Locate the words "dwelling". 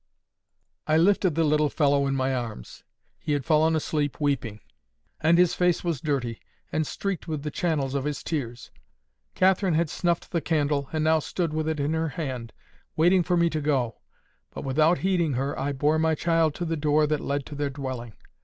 17.69-18.15